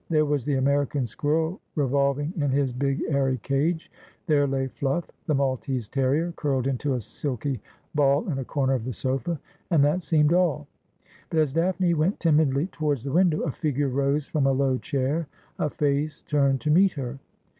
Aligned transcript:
There 0.09 0.25
was 0.25 0.43
the 0.45 0.55
American 0.55 1.05
squirrel 1.05 1.61
revolving 1.75 2.33
in 2.35 2.49
his 2.49 2.73
big 2.73 3.03
airy 3.09 3.37
cage; 3.37 3.91
there 4.25 4.47
lay 4.47 4.65
Flulf, 4.67 5.03
the 5.27 5.35
Maltese 5.35 5.87
terrier, 5.87 6.31
curled 6.35 6.65
into 6.65 6.95
a 6.95 6.99
silky 6.99 7.61
ball 7.93 8.27
in 8.27 8.39
a 8.39 8.43
corner 8.43 8.73
of 8.73 8.83
the 8.83 8.93
sofa; 8.93 9.39
and 9.69 9.83
that 9.85 10.01
seemed 10.01 10.33
all. 10.33 10.65
But 11.29 11.37
as 11.37 11.53
Daphne 11.53 11.93
went 11.93 12.17
timidlv 12.17 12.71
towards 12.71 13.03
the 13.03 13.11
window 13.11 13.41
a 13.41 13.51
figure 13.51 13.89
rose 13.89 14.25
from 14.25 14.47
a 14.47 14.51
low 14.51 14.79
chair, 14.79 15.27
a 15.59 15.69
face 15.69 16.23
turned 16.23 16.61
to 16.61 16.71
meet 16.71 16.93
her. 16.93 17.19